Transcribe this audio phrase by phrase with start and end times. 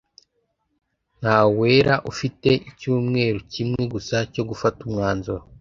[1.19, 5.43] Nyawera afite icyumweru kimwe gusa cyo gufata umwanzuro.